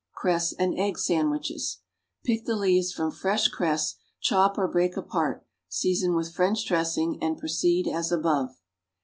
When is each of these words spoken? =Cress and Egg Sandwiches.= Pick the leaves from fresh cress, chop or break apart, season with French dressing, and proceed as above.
=Cress 0.15 0.51
and 0.53 0.73
Egg 0.79 0.97
Sandwiches.= 0.97 1.77
Pick 2.25 2.45
the 2.45 2.55
leaves 2.55 2.91
from 2.91 3.11
fresh 3.11 3.49
cress, 3.49 3.97
chop 4.19 4.57
or 4.57 4.67
break 4.67 4.97
apart, 4.97 5.45
season 5.69 6.15
with 6.15 6.33
French 6.33 6.65
dressing, 6.65 7.21
and 7.21 7.37
proceed 7.37 7.87
as 7.87 8.11
above. 8.11 8.49